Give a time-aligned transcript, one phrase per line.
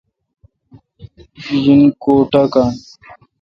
[1.45, 2.69] گیجن کو ٹا کان۔